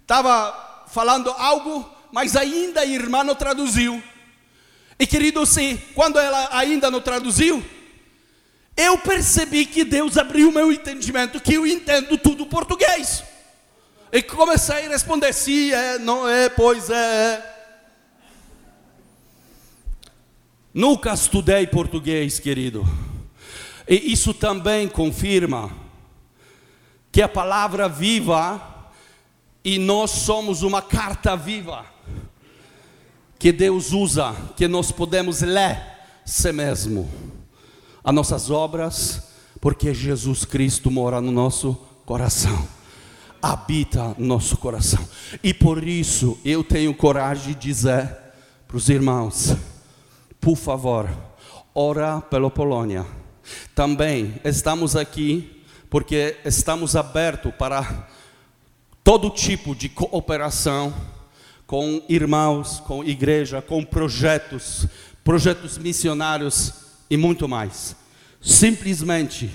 [0.00, 4.02] estava falando algo, mas ainda a irmã não traduziu.
[4.98, 7.62] E querido, sim, quando ela ainda não traduziu,
[8.76, 13.22] eu percebi que Deus abriu meu entendimento, que eu entendo tudo português.
[14.12, 17.54] E comecei a responder, sim, é, não é, pois é.
[20.72, 22.86] Nunca estudei português, querido.
[23.88, 25.70] E isso também confirma
[27.12, 28.60] que a palavra viva
[29.64, 31.84] e nós somos uma carta viva
[33.38, 35.80] que Deus usa, que nós podemos ler
[36.24, 37.08] si mesmo.
[38.02, 39.28] as nossas obras,
[39.60, 42.66] porque Jesus Cristo mora no nosso coração,
[43.42, 45.04] habita no nosso coração.
[45.42, 48.16] E por isso eu tenho coragem de dizer
[48.66, 49.56] para os irmãos:
[50.40, 51.08] por favor,
[51.74, 53.04] ora pela Polônia.
[53.74, 58.08] Também estamos aqui porque estamos abertos para
[59.02, 60.92] todo tipo de cooperação
[61.66, 64.86] com irmãos, com igreja, com projetos,
[65.24, 66.72] projetos missionários
[67.10, 67.96] e muito mais.
[68.40, 69.50] Simplesmente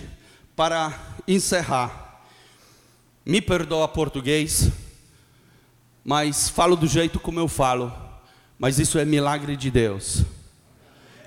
[0.56, 0.94] para
[1.28, 2.22] encerrar,
[3.26, 4.70] me perdoa português,
[6.04, 7.94] mas falo do jeito como eu falo,
[8.58, 10.24] mas isso é milagre de Deus.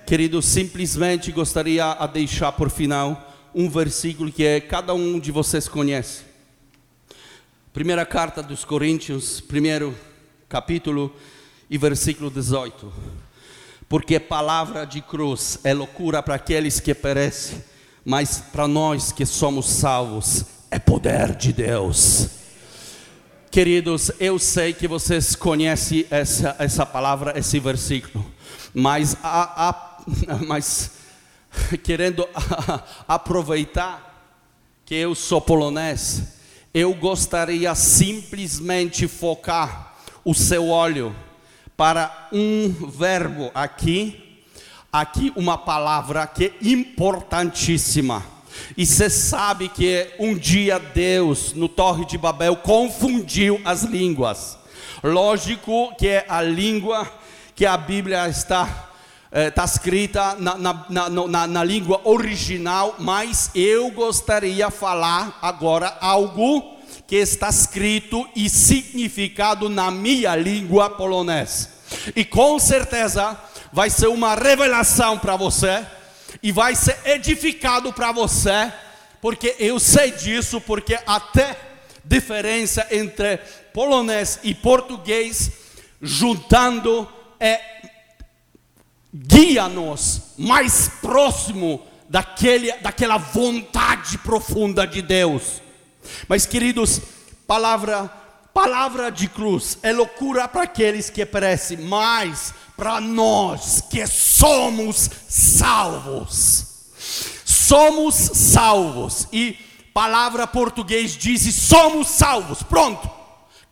[0.06, 5.66] Querido, simplesmente gostaria a deixar por final um versículo que é cada um de vocês
[5.66, 6.24] conhece.
[7.72, 9.96] Primeira carta dos Coríntios, primeiro
[10.46, 11.10] capítulo
[11.70, 12.92] e versículo 18.
[13.88, 17.64] Porque palavra de cruz é loucura para aqueles que perecem,
[18.04, 22.28] mas para nós que somos salvos é poder de Deus.
[23.50, 28.34] Queridos, eu sei que vocês conhecem essa, essa palavra, esse versículo,
[28.74, 29.93] mas, a, a,
[30.46, 30.90] mas
[31.82, 32.26] querendo
[33.06, 34.12] aproveitar
[34.84, 36.22] que eu sou polonês,
[36.72, 41.14] eu gostaria simplesmente focar o seu olho
[41.76, 44.42] para um verbo aqui,
[44.92, 48.24] aqui uma palavra que é importantíssima.
[48.76, 54.58] E você sabe que um dia Deus, no Torre de Babel, confundiu as línguas.
[55.02, 57.10] Lógico que é a língua
[57.56, 58.93] que a Bíblia está
[59.35, 66.77] está eh, escrita na, na, na, na, língua original, mas eu gostaria falar agora algo
[67.07, 71.68] que está escrito e significado na minha língua polonesa.
[72.14, 73.37] E com certeza
[73.73, 75.85] vai ser uma revelação para você
[76.40, 78.73] e vai ser edificado para você,
[79.20, 81.57] porque eu sei disso, porque até
[82.05, 83.38] diferença entre
[83.73, 85.51] polonês e português
[86.01, 87.09] juntando
[87.40, 87.84] é
[89.14, 95.62] guia-nos mais próximo daquele, daquela vontade profunda de Deus.
[96.29, 97.00] Mas queridos,
[97.46, 98.11] palavra
[98.53, 106.66] palavra de cruz é loucura para aqueles que perecem, mas para nós que somos salvos.
[107.44, 109.59] Somos salvos e
[109.92, 112.62] palavra português diz somos salvos.
[112.62, 113.11] Pronto.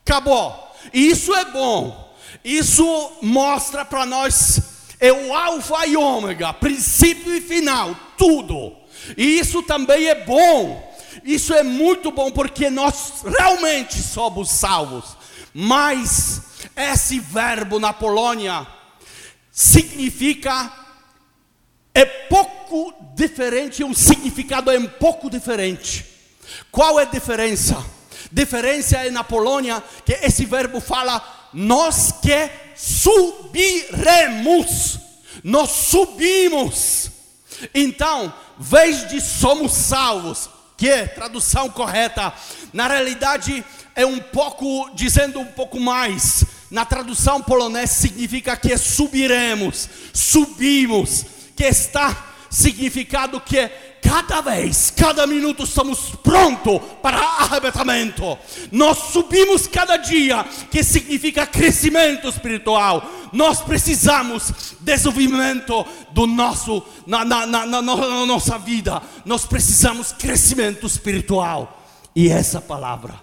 [0.05, 0.75] Acabou.
[0.93, 2.13] Isso é bom.
[2.45, 4.72] Isso mostra para nós
[5.03, 8.75] é o alfa e ômega, princípio e final, tudo.
[9.19, 10.93] E isso também é bom
[11.25, 15.17] isso é muito bom porque nós realmente somos salvos.
[15.53, 16.43] Mas
[16.75, 18.67] esse verbo na Polônia
[19.51, 20.73] significa
[21.95, 26.07] é pouco diferente, um significado é um pouco diferente.
[26.71, 27.85] Qual é a diferença?
[28.31, 34.53] Diferença é na Polônia que esse verbo fala nós que subiremos.
[35.43, 37.11] Nós subimos.
[37.75, 42.33] Então, vez de somos salvos, que é tradução correta,
[42.73, 49.89] na realidade é um pouco, dizendo um pouco mais, na tradução polonesa significa que subiremos,
[50.13, 53.71] subimos, que está significado que
[54.03, 58.37] cada vez, cada minuto estamos prontos para arrebatamento.
[58.73, 63.09] Nós subimos cada dia, que significa crescimento espiritual.
[63.33, 67.83] Nós precisamos desenvolvimento do nosso na, na, na, na,
[68.27, 69.01] nossa vida.
[69.25, 71.81] Nós precisamos crescimento espiritual.
[72.15, 73.15] E essa palavra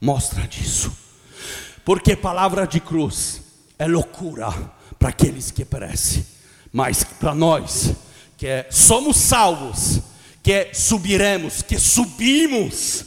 [0.00, 0.92] mostra disso.
[1.84, 3.40] Porque palavra de cruz
[3.78, 4.52] é loucura
[4.98, 6.26] para aqueles que perecem,
[6.72, 7.92] mas para nós
[8.36, 10.00] que somos salvos
[10.44, 13.06] que subiremos, que subimos,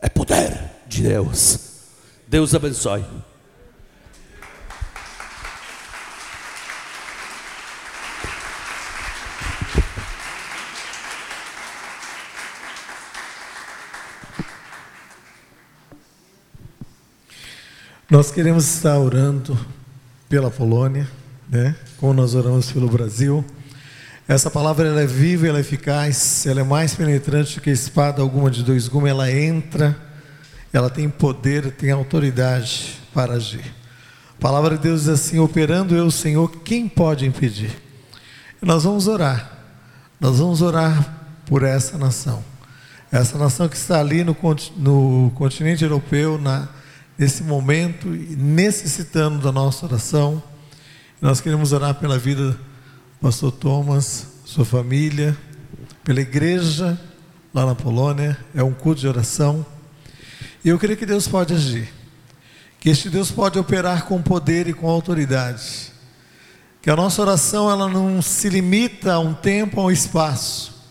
[0.00, 1.58] é poder de Deus.
[2.28, 3.04] Deus abençoe.
[18.08, 19.58] Nós queremos estar orando
[20.28, 21.10] pela Polônia,
[21.48, 21.74] né?
[21.98, 23.44] Como nós oramos pelo Brasil.
[24.28, 28.20] Essa palavra ela é viva, ela é eficaz, ela é mais penetrante que a espada
[28.20, 29.96] alguma de dois gumes, ela entra,
[30.72, 33.72] ela tem poder, tem autoridade para agir.
[34.36, 37.70] A palavra de Deus diz assim: operando eu, Senhor, quem pode impedir?
[38.60, 39.48] nós vamos orar,
[40.18, 42.42] nós vamos orar por essa nação,
[43.12, 44.36] essa nação que está ali no,
[44.76, 46.68] no continente europeu, na,
[47.16, 50.42] nesse momento, necessitando da nossa oração.
[51.20, 52.58] Nós queremos orar pela vida
[53.26, 55.36] Pastor Thomas, sua família,
[56.04, 56.96] pela igreja
[57.52, 59.66] lá na Polônia, é um culto de oração.
[60.64, 61.92] E eu creio que Deus pode agir,
[62.78, 65.92] que este Deus pode operar com poder e com autoridade,
[66.80, 70.86] que a nossa oração ela não se limita a um tempo, a um espaço,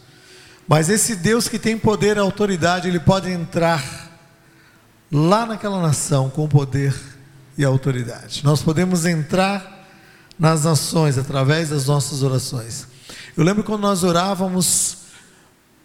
[0.67, 4.11] mas esse Deus que tem poder e autoridade, ele pode entrar
[5.09, 6.93] lá naquela nação com poder
[7.57, 8.43] e autoridade.
[8.43, 9.74] Nós podemos entrar
[10.37, 12.87] nas nações através das nossas orações.
[13.35, 14.97] Eu lembro quando nós orávamos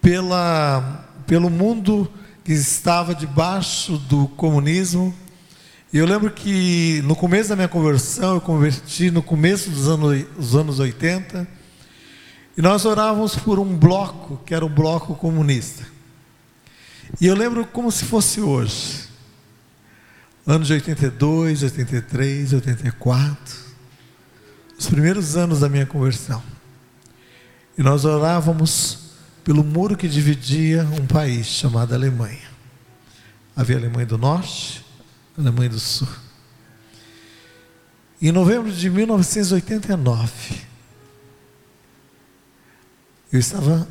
[0.01, 2.09] pela, pelo mundo
[2.43, 5.13] que estava debaixo do comunismo.
[5.93, 10.25] E eu lembro que no começo da minha conversão, eu converti no começo dos anos,
[10.37, 11.47] dos anos 80,
[12.57, 15.85] e nós orávamos por um bloco, que era o bloco comunista.
[17.19, 19.09] E eu lembro como se fosse hoje.
[20.47, 23.60] Anos de 82, 83, 84.
[24.81, 26.41] Os primeiros anos da minha conversão.
[27.77, 29.11] E nós orávamos
[29.43, 32.49] pelo muro que dividia um país chamado Alemanha.
[33.55, 34.83] Havia Alemanha do Norte,
[35.37, 36.07] Alemanha do Sul.
[38.19, 40.31] Em novembro de 1989,
[43.31, 43.87] eu estava,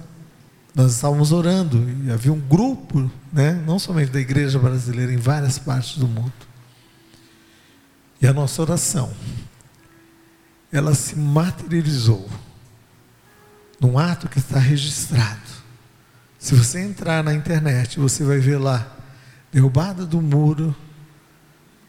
[0.75, 5.57] nós estávamos orando e havia um grupo, né, não somente da igreja brasileira, em várias
[5.57, 6.33] partes do mundo.
[8.21, 9.15] E a nossa oração,
[10.73, 12.29] ela se materializou
[13.81, 15.41] num ato que está registrado.
[16.39, 18.97] Se você entrar na internet, você vai ver lá,
[19.53, 20.75] derrubada do muro,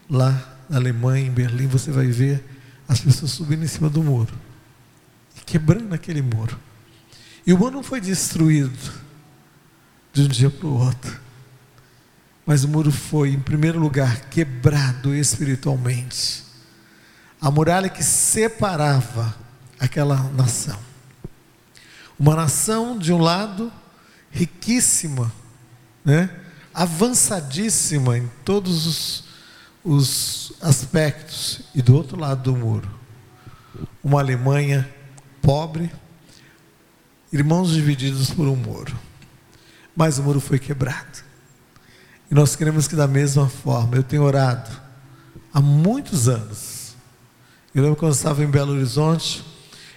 [0.08, 2.44] lá na Alemanha, em Berlim, você vai ver
[2.88, 4.32] as pessoas subindo em cima do muro
[5.52, 6.58] quebrando aquele muro.
[7.46, 8.92] E o muro não foi destruído
[10.12, 11.20] de um dia para o outro,
[12.46, 16.42] mas o muro foi, em primeiro lugar, quebrado espiritualmente.
[17.42, 19.36] A muralha que separava
[19.78, 20.78] aquela nação.
[22.16, 23.72] Uma nação, de um lado,
[24.30, 25.32] riquíssima,
[26.04, 26.30] né?
[26.72, 29.24] avançadíssima em todos os,
[29.84, 32.88] os aspectos, e do outro lado do muro,
[34.02, 34.88] uma Alemanha
[35.42, 35.90] pobre,
[37.32, 38.96] irmãos divididos por um muro.
[39.96, 41.24] Mas o muro foi quebrado.
[42.30, 44.70] E nós queremos que, da mesma forma, eu tenho orado
[45.52, 46.71] há muitos anos.
[47.74, 49.42] Eu lembro quando eu estava em Belo Horizonte,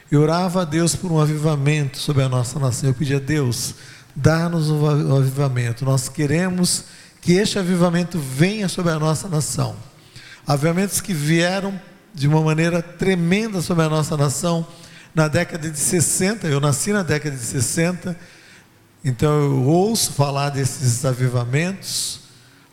[0.09, 2.89] eu orava a Deus por um avivamento sobre a nossa nação.
[2.89, 3.75] Eu pedia a Deus,
[4.15, 5.83] dá-nos um avivamento.
[5.83, 6.85] Nós queremos
[7.21, 9.75] que este avivamento venha sobre a nossa nação.
[10.47, 11.77] Avivamentos que vieram
[12.13, 14.65] de uma maneira tremenda sobre a nossa nação
[15.13, 16.47] na década de 60.
[16.47, 18.17] Eu nasci na década de 60,
[19.03, 22.21] então eu ouço falar desses avivamentos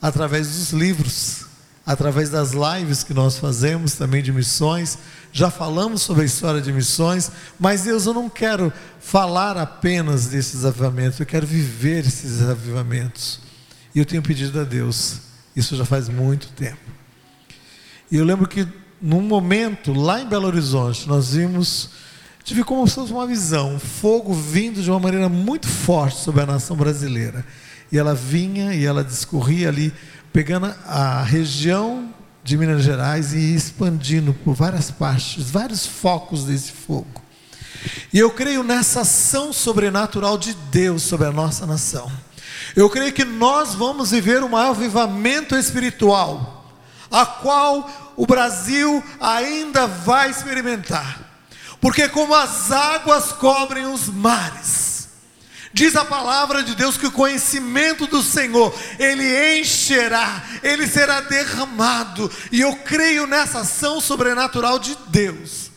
[0.01, 1.47] através dos livros,
[1.85, 4.99] através das lives que nós fazemos também de missões
[5.33, 8.71] já falamos sobre a história de missões, mas Deus, eu não quero
[9.01, 13.41] falar apenas desses avivamentos, eu quero viver esses avivamentos.
[13.95, 15.21] E eu tenho pedido a Deus,
[15.57, 16.79] isso já faz muito tempo.
[18.11, 18.69] E eu lembro que
[19.01, 21.89] num momento, lá em Belo Horizonte, nós vimos,
[22.45, 26.43] tive como se fosse uma visão, um fogo vindo de uma maneira muito forte sobre
[26.43, 27.45] a nação brasileira.
[27.91, 29.93] E ela vinha e ela discorria ali,
[30.33, 32.13] pegando a região
[32.43, 37.23] de Minas Gerais e expandindo por várias partes, vários focos desse fogo.
[38.13, 42.11] E eu creio nessa ação sobrenatural de Deus sobre a nossa nação.
[42.75, 46.65] Eu creio que nós vamos viver um avivamento espiritual,
[47.11, 51.21] a qual o Brasil ainda vai experimentar.
[51.81, 54.92] Porque como as águas cobrem os mares,
[55.75, 62.31] Diz a palavra de Deus que o conhecimento do Senhor, ele encherá, ele será derramado.
[62.51, 65.71] E eu creio nessa ação sobrenatural de Deus.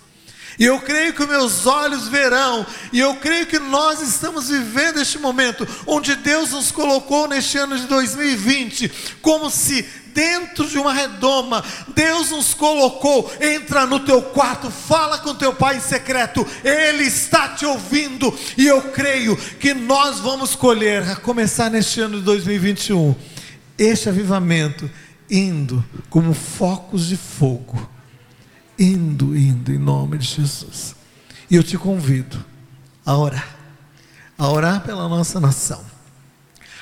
[0.58, 5.20] E eu creio que meus olhos verão, e eu creio que nós estamos vivendo este
[5.20, 8.89] momento onde Deus nos colocou neste ano de 2020,
[9.22, 9.86] como se
[10.16, 11.63] dentro de uma redoma.
[11.93, 13.30] Deus nos colocou.
[13.41, 16.47] Entra no teu quarto, fala com teu pai em secreto.
[16.63, 18.34] Ele está te ouvindo.
[18.57, 23.13] E eu creio que nós vamos colher, a começar neste ano de 2021,
[23.78, 24.89] este avivamento
[25.30, 27.91] indo como focos de fogo.
[28.80, 30.95] Indo, indo em nome de Jesus.
[31.49, 32.43] E eu te convido
[33.05, 33.55] a orar.
[34.38, 35.84] A orar pela nossa nação.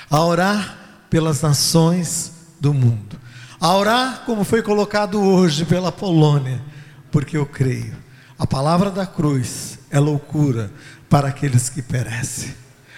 [0.09, 0.77] A orar
[1.09, 3.22] pelas nações do mundo
[3.63, 6.61] a orar como foi colocado hoje pela Polônia,
[7.09, 7.95] porque eu creio.
[8.37, 10.69] A palavra da cruz é loucura
[11.09, 12.53] para aqueles que perecem,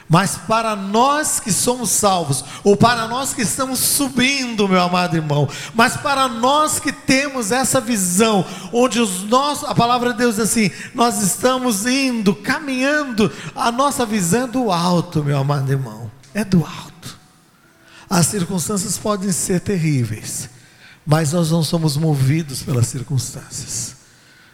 [0.09, 5.47] Mas para nós que somos salvos, ou para nós que estamos subindo, meu amado irmão,
[5.75, 8.43] mas para nós que temos essa visão,
[8.73, 14.03] onde os nossos, a palavra de Deus diz assim, nós estamos indo, caminhando, a nossa
[14.03, 17.19] visão é do alto, meu amado irmão, é do alto.
[18.09, 20.54] As circunstâncias podem ser terríveis,
[21.05, 23.95] mas nós não somos movidos pelas circunstâncias,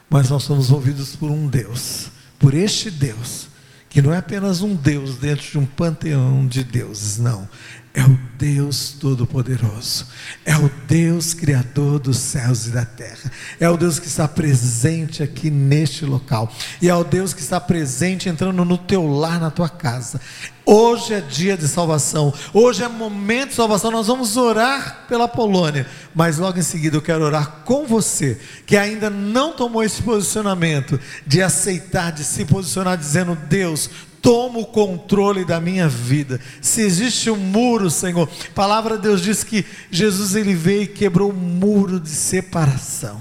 [0.09, 3.51] mas nós somos movidos por um Deus, por este Deus
[3.91, 7.47] que não é apenas um Deus dentro de um panteão de deuses, não.
[7.93, 10.07] É o Deus Todo-Poderoso,
[10.45, 13.29] é o Deus Criador dos céus e da terra,
[13.59, 17.59] é o Deus que está presente aqui neste local, e é o Deus que está
[17.59, 20.21] presente entrando no teu lar, na tua casa.
[20.65, 23.91] Hoje é dia de salvação, hoje é momento de salvação.
[23.91, 25.85] Nós vamos orar pela Polônia,
[26.15, 30.97] mas logo em seguida eu quero orar com você, que ainda não tomou esse posicionamento
[31.27, 33.89] de aceitar, de se posicionar, dizendo: Deus,
[34.21, 36.39] toma o controle da minha vida.
[36.61, 40.87] Se existe um muro, Senhor, a palavra de Deus diz que Jesus ele veio e
[40.87, 43.19] quebrou o muro de separação.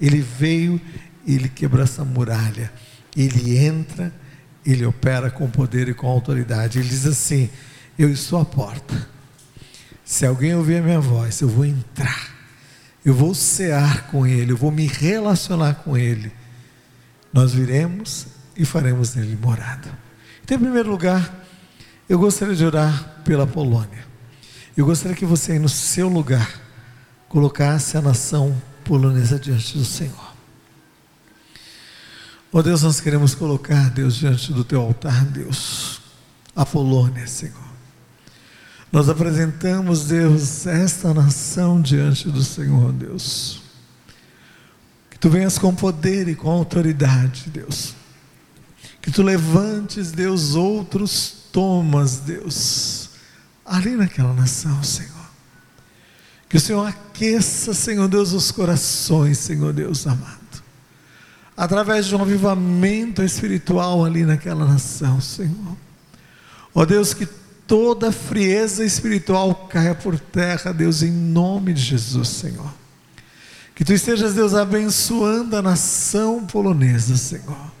[0.00, 0.80] Ele veio
[1.26, 2.70] e ele quebrou essa muralha.
[3.16, 4.12] Ele entra,
[4.66, 6.78] ele opera com poder e com autoridade.
[6.78, 7.48] Ele diz assim:
[7.98, 9.08] Eu estou à porta.
[10.04, 12.34] Se alguém ouvir a minha voz, eu vou entrar.
[13.04, 16.32] Eu vou cear com ele, eu vou me relacionar com ele.
[17.32, 18.26] Nós viremos
[18.56, 20.03] e faremos nele morada.
[20.44, 21.46] Então, em primeiro lugar,
[22.06, 24.04] eu gostaria de orar pela Polônia.
[24.76, 26.60] Eu gostaria que você, no seu lugar,
[27.30, 30.34] colocasse a nação polonesa diante do Senhor.
[32.52, 36.02] Oh Deus, nós queremos colocar, Deus, diante do teu altar, Deus,
[36.54, 37.64] a Polônia, Senhor.
[38.92, 43.62] Nós apresentamos, Deus, esta nação diante do Senhor, Deus.
[45.10, 48.03] Que tu venhas com poder e com autoridade, Deus
[49.04, 53.10] que tu levantes, Deus, outros tomas, Deus,
[53.62, 55.12] ali naquela nação, Senhor.
[56.48, 60.40] Que o Senhor aqueça, Senhor Deus, os corações, Senhor Deus amado.
[61.54, 65.76] Através de um avivamento espiritual ali naquela nação, Senhor.
[66.74, 67.28] Ó Deus, que
[67.66, 72.72] toda frieza espiritual caia por terra, Deus, em nome de Jesus, Senhor.
[73.74, 77.73] Que tu estejas, Deus, abençoando a nação polonesa, Senhor.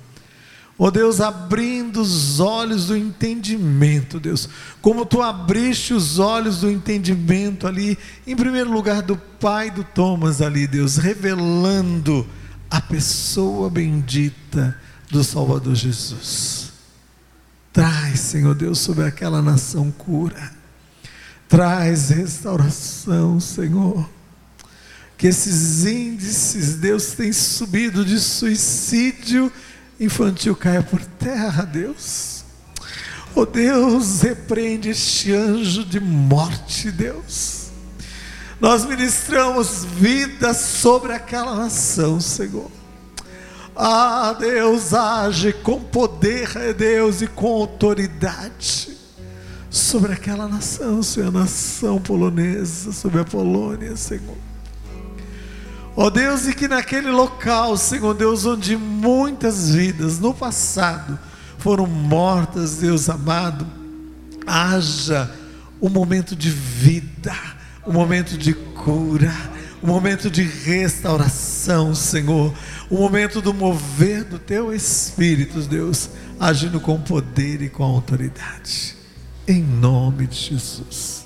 [0.76, 4.48] Ó oh Deus, abrindo os olhos do entendimento, Deus,
[4.82, 7.96] como tu abriste os olhos do entendimento ali,
[8.26, 12.26] em primeiro lugar do pai do Thomas ali, Deus, revelando
[12.68, 14.76] a pessoa bendita
[15.08, 16.72] do Salvador Jesus.
[17.72, 20.52] Traz, Senhor Deus, sobre aquela nação cura,
[21.48, 24.10] traz restauração, Senhor.
[25.16, 29.52] Que esses índices, Deus, têm subido de suicídio
[29.98, 32.44] infantil caia por terra, Deus.
[33.34, 37.64] Oh Deus, repreende este anjo de morte, Deus.
[38.60, 42.70] Nós ministramos vida sobre aquela nação, Senhor.
[43.76, 48.96] Ah, Deus, age com poder, Deus, e com autoridade
[49.68, 54.36] sobre aquela nação, Senhor, nação polonesa, sobre a Polônia, Senhor.
[55.96, 61.16] Ó oh Deus, e que naquele local, Senhor Deus, onde muitas vidas no passado
[61.56, 63.64] foram mortas, Deus amado,
[64.44, 65.30] haja
[65.80, 67.34] um momento de vida,
[67.86, 69.32] um momento de cura,
[69.80, 72.52] um momento de restauração, Senhor,
[72.90, 78.96] um momento do mover do teu Espírito, Deus, agindo com poder e com autoridade,
[79.46, 81.23] em nome de Jesus.